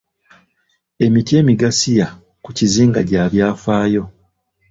Emiti 1.05 1.31
emigasiya 1.41 2.07
ku 2.43 2.49
kizinga 2.57 2.99
gya 3.09 3.23
byafaayo. 3.33 4.03